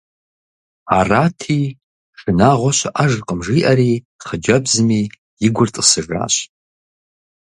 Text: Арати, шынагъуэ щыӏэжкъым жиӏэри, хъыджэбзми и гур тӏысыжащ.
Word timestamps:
Арати, 0.97 1.61
шынагъуэ 2.19 2.71
щыӏэжкъым 2.77 3.39
жиӏэри, 3.45 3.91
хъыджэбзми 4.25 5.01
и 5.45 5.47
гур 5.55 5.69
тӏысыжащ. 5.73 6.35